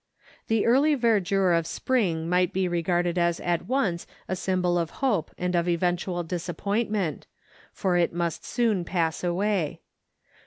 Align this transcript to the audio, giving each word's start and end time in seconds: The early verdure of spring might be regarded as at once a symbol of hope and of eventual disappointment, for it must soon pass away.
The 0.47 0.65
early 0.65 0.95
verdure 0.95 1.53
of 1.55 1.67
spring 1.67 2.27
might 2.27 2.51
be 2.53 2.67
regarded 2.67 3.19
as 3.19 3.39
at 3.39 3.67
once 3.67 4.07
a 4.27 4.35
symbol 4.35 4.79
of 4.79 4.89
hope 5.05 5.29
and 5.37 5.53
of 5.55 5.67
eventual 5.69 6.23
disappointment, 6.23 7.27
for 7.71 7.97
it 7.97 8.11
must 8.11 8.43
soon 8.43 8.83
pass 8.83 9.23
away. 9.23 9.81